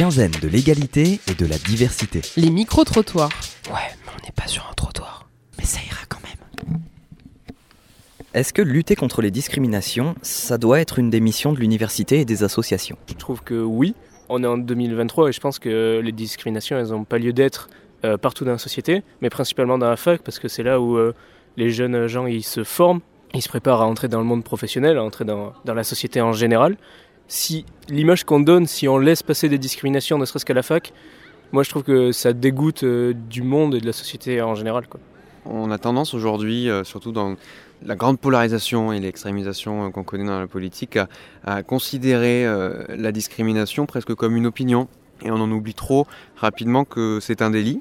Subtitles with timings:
[0.00, 2.22] quinzaine de l'égalité et de la diversité.
[2.38, 3.28] Les micro-trottoirs.
[3.66, 3.74] Ouais,
[4.06, 5.28] mais on n'est pas sur un trottoir.
[5.58, 6.78] Mais ça ira quand même.
[8.32, 12.24] Est-ce que lutter contre les discriminations, ça doit être une des missions de l'université et
[12.24, 12.96] des associations?
[13.08, 13.94] Je trouve que oui.
[14.30, 17.68] On est en 2023 et je pense que les discriminations, elles n'ont pas lieu d'être
[18.06, 20.96] euh, partout dans la société, mais principalement dans la fac, parce que c'est là où
[20.96, 21.12] euh,
[21.58, 23.00] les jeunes gens ils se forment,
[23.34, 26.22] ils se préparent à entrer dans le monde professionnel, à entrer dans, dans la société
[26.22, 26.78] en général.
[27.30, 30.92] Si l'image qu'on donne, si on laisse passer des discriminations, ne serait-ce qu'à la fac,
[31.52, 34.82] moi je trouve que ça dégoûte euh, du monde et de la société en général.
[35.44, 37.36] On a tendance aujourd'hui, euh, surtout dans
[37.84, 41.06] la grande polarisation et l'extrémisation euh, qu'on connaît dans la politique, à,
[41.44, 42.46] à considérer
[42.88, 44.88] la discrimination presque comme une opinion.
[45.22, 47.78] Et on en oublie trop rapidement que c'est un délit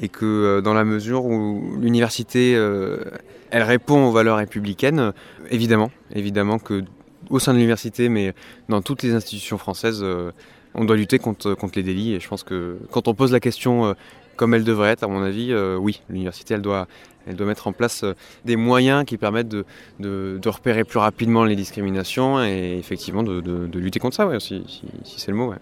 [0.00, 5.12] et que dans la mesure où l'université, elle répond aux valeurs républicaines,
[5.50, 6.84] évidemment, évidemment que
[7.28, 8.34] au sein de l'université, mais
[8.68, 10.32] dans toutes les institutions françaises, euh,
[10.74, 12.14] on doit lutter contre, contre les délits.
[12.14, 13.92] Et je pense que quand on pose la question euh,
[14.36, 16.86] comme elle devrait être, à mon avis, euh, oui, l'université, elle doit,
[17.26, 19.64] elle doit mettre en place euh, des moyens qui permettent de,
[19.98, 24.64] de, repérer plus rapidement les discriminations et effectivement de, de, lutter contre ça, ouais, si,
[25.04, 25.52] c'est le mot.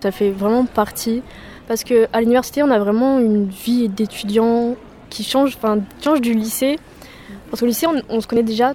[0.00, 1.22] Ça fait vraiment partie
[1.66, 4.76] parce que à l'université, on a vraiment une vie d'étudiant
[5.10, 5.58] qui change,
[6.00, 6.78] change du lycée.
[7.50, 8.74] Parce qu'au lycée, on se connaît déjà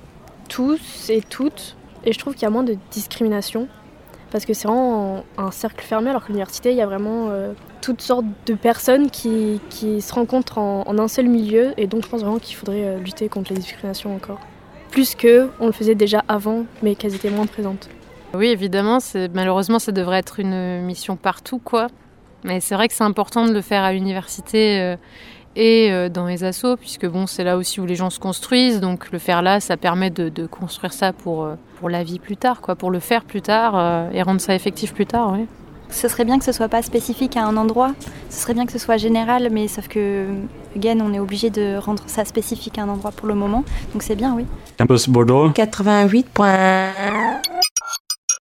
[0.49, 1.75] tous et toutes,
[2.05, 3.67] et je trouve qu'il y a moins de discrimination
[4.33, 7.53] parce que c'est vraiment un cercle fermé, alors que l'université, il y a vraiment euh,
[7.81, 12.09] toutes sortes de personnes qui, qui se rencontrent en, un seul milieu, et donc je
[12.09, 14.39] pense vraiment qu'il faudrait euh, lutter contre les discriminations encore.
[14.89, 17.89] Plus que on le faisait déjà avant, mais qu'elles étaient moins présentes.
[18.33, 18.97] Oui, évidemment,
[19.35, 21.87] malheureusement, ça devrait être une mission partout, quoi.
[22.43, 24.95] Mais c'est vrai que c'est important de le faire à l'université euh,
[25.55, 28.79] et euh, dans les assos, puisque bon, c'est là aussi où les gens se construisent.
[28.79, 32.19] Donc le faire là, ça permet de, de construire ça pour, euh, pour la vie
[32.19, 35.33] plus tard, quoi, pour le faire plus tard euh, et rendre ça effectif plus tard.
[35.33, 35.45] Oui.
[35.89, 37.93] Ce serait bien que ce soit pas spécifique à un endroit,
[38.29, 40.25] ce serait bien que ce soit général, mais sauf que,
[40.75, 44.01] again, on est obligé de rendre ça spécifique à un endroit pour le moment, donc
[44.01, 44.45] c'est bien, oui.
[44.79, 47.22] Campus Bordeaux 88.1